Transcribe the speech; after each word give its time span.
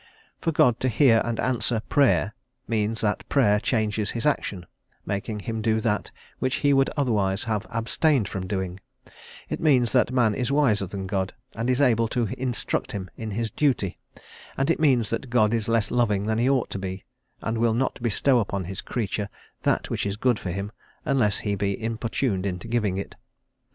For 0.39 0.51
God 0.51 0.79
to 0.79 0.87
hear 0.89 1.21
and 1.23 1.37
to 1.37 1.43
answer 1.45 1.79
Prayer 1.81 2.33
means 2.67 3.01
that 3.01 3.29
Prayer 3.29 3.59
changes 3.59 4.09
his 4.09 4.25
action, 4.25 4.65
making 5.05 5.41
him 5.41 5.61
do 5.61 5.79
that 5.79 6.09
which 6.39 6.55
he 6.65 6.73
would 6.73 6.89
otherwise 6.97 7.43
have 7.43 7.67
abstained 7.69 8.27
from 8.27 8.47
doing; 8.47 8.79
it 9.47 9.59
means 9.59 9.91
that 9.91 10.11
man 10.11 10.33
is 10.33 10.51
wiser 10.51 10.87
than 10.87 11.05
God, 11.05 11.35
and 11.53 11.69
is 11.69 11.79
able 11.79 12.07
to 12.07 12.29
instruct 12.35 12.93
him 12.93 13.11
in 13.15 13.29
his 13.29 13.51
duty; 13.51 13.99
and 14.57 14.71
it 14.71 14.79
means 14.79 15.11
that 15.11 15.29
God 15.29 15.53
is 15.53 15.67
less 15.67 15.91
loving 15.91 16.25
than 16.25 16.39
he 16.39 16.49
ought 16.49 16.71
to 16.71 16.79
be, 16.79 17.05
and 17.39 17.59
will 17.59 17.75
not 17.75 18.01
bestow 18.01 18.39
upon 18.39 18.63
his 18.63 18.81
creature 18.81 19.29
that 19.61 19.91
which 19.91 20.07
is 20.07 20.17
good 20.17 20.39
for 20.39 20.49
him, 20.49 20.71
unless 21.05 21.37
he 21.37 21.53
be 21.53 21.79
importuned 21.79 22.47
into 22.47 22.67
giving 22.67 22.97
it. 22.97 23.13